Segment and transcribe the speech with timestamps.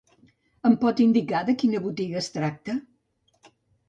[0.69, 2.75] Em pot indicar de quina botiga es tracta?